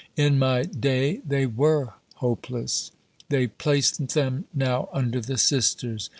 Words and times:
In 0.17 0.39
my 0.39 0.63
day 0.63 1.17
they 1.17 1.45
were 1.45 1.93
hopeless. 2.15 2.91
They 3.29 3.45
place 3.45 3.91
them 3.95 4.45
now 4.51 4.89
under 4.91 5.21
the 5.21 5.37
Sisters. 5.37 6.09